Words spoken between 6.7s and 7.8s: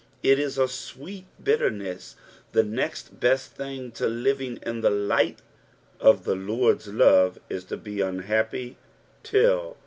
love ia to